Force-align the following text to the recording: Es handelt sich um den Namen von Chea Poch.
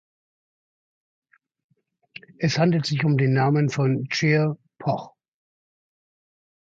Es 2.39 2.57
handelt 2.57 2.87
sich 2.87 3.05
um 3.05 3.19
den 3.19 3.33
Namen 3.33 3.69
von 3.69 4.07
Chea 4.09 4.57
Poch. 4.79 5.13